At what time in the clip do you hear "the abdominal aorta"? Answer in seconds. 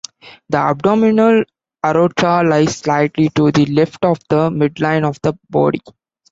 0.49-2.41